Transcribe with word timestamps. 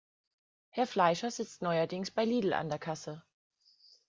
Herr 0.69 0.87
Fleischer 0.87 1.29
sitzt 1.29 1.61
neuerdings 1.61 2.09
bei 2.09 2.25
Lidl 2.25 2.53
an 2.53 2.69
der 2.69 2.79
Kasse. 2.79 3.23